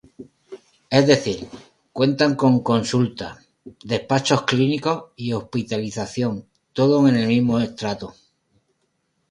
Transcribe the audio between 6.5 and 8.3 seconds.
todo en el mismo estrato.